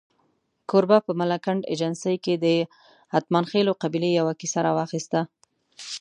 کوربه 0.69 0.97
په 1.05 1.11
ملکنډ 1.19 1.61
ایجنسۍ 1.71 2.15
کې 2.23 2.33
د 2.43 2.45
اتمانخېلو 3.19 3.73
قبیلې 3.81 4.09
یوه 4.19 4.33
کیسه 4.41 4.59
راواخسته. 4.65 5.19